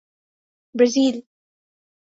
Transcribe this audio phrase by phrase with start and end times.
[0.77, 1.17] Brazil